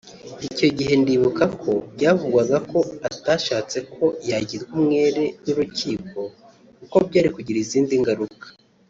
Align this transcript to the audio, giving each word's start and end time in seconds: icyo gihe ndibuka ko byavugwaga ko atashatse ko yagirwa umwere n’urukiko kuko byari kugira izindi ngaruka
icyo 0.49 0.67
gihe 0.77 0.93
ndibuka 1.01 1.43
ko 1.61 1.71
byavugwaga 1.95 2.57
ko 2.71 2.79
atashatse 3.09 3.77
ko 3.93 4.05
yagirwa 4.29 4.71
umwere 4.79 5.23
n’urukiko 5.43 6.19
kuko 6.79 6.95
byari 7.07 7.29
kugira 7.35 7.59
izindi 7.65 7.93
ngaruka 8.03 8.47